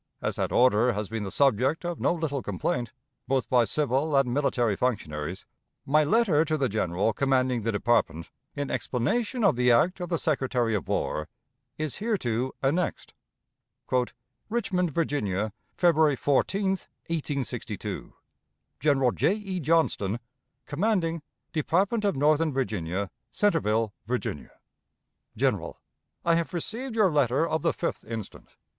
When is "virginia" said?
14.89-15.53, 22.51-23.11, 24.07-24.53